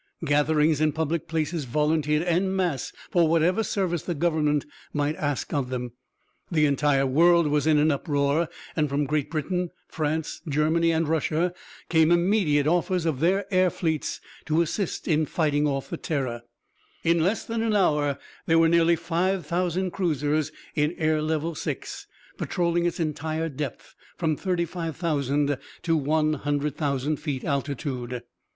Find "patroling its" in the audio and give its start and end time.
22.39-22.99